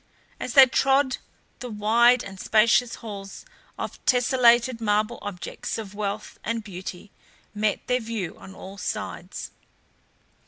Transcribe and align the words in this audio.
As 0.39 0.53
they 0.55 0.65
trod 0.65 1.17
the 1.59 1.69
wide 1.69 2.23
and 2.23 2.39
spacious 2.39 2.95
halls 3.05 3.45
of 3.77 4.03
tesselated 4.07 4.81
marble 4.81 5.19
objects 5.21 5.77
of 5.77 5.93
wealth 5.93 6.39
and 6.43 6.63
beauty 6.63 7.11
met 7.53 7.85
their 7.85 7.99
view 8.01 8.35
on 8.39 8.55
all 8.55 8.79
sides. 8.79 9.51